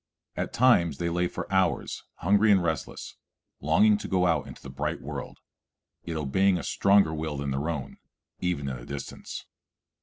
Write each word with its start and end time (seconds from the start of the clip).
At 0.35 0.51
times 0.51 0.97
they 0.97 1.09
lay 1.11 1.27
for 1.27 1.45
hours 1.53 2.03
hungry 2.15 2.51
and 2.51 2.63
restless, 2.63 3.17
longing 3.59 3.99
to 3.99 4.07
go 4.07 4.25
out 4.25 4.47
into 4.47 4.59
the 4.59 4.71
bright 4.71 4.99
world, 4.99 5.37
yet 6.03 6.17
obeying 6.17 6.57
a 6.57 6.63
stronger 6.63 7.13
will 7.13 7.37
than 7.37 7.51
their 7.51 7.69
own, 7.69 7.97
even 8.39 8.67
at 8.67 8.79
a 8.81 8.85
distance. 8.87 9.45